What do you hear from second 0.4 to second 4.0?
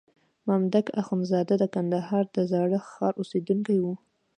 مامدک اخندزاده د کندهار د زاړه ښار اوسېدونکی وو.